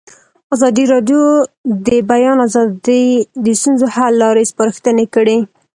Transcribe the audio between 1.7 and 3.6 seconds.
د بیان آزادي د